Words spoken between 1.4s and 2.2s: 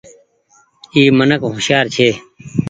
هوشيآر ڇي۔